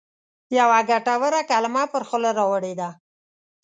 [0.57, 2.89] یوه ګټوره کلمه پر خوله راوړې ده.